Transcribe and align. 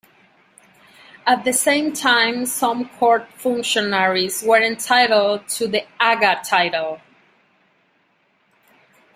At 1.27 1.43
the 1.45 1.53
same 1.53 1.93
time 1.93 2.47
some 2.47 2.89
court 2.97 3.27
functionaries 3.35 4.41
were 4.41 4.59
entitled 4.59 5.47
to 5.49 5.67
the 5.67 5.85
"agha" 6.01 6.41
title. 6.43 6.99